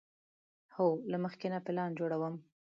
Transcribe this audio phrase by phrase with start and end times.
[0.75, 2.35] هو، له مخکې نه پلان جوړوم